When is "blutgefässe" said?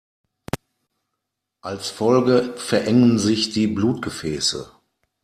3.67-4.71